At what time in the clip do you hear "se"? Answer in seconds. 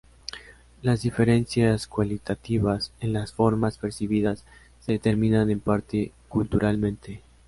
4.79-4.93